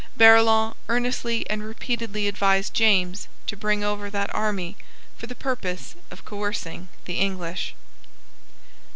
Barillon 0.17 0.73
earnestly 0.89 1.47
and 1.47 1.61
repeatedly 1.61 2.27
advised 2.27 2.73
James 2.73 3.27
to 3.45 3.55
bring 3.55 3.83
over 3.83 4.09
that 4.09 4.33
army 4.33 4.75
for 5.15 5.27
the 5.27 5.35
purpose 5.35 5.93
of 6.09 6.25
coercing 6.25 6.89
the 7.05 7.19
English. 7.19 7.75